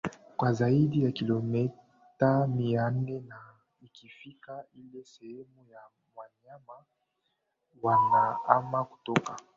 [0.37, 3.41] kwa zaidi ya kilomita mia nne na
[3.81, 5.81] ikifika ile sehemu ya
[6.15, 6.85] wanyama
[7.81, 9.37] wanahama kutoka